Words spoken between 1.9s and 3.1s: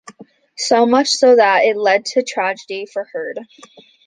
to tragedy for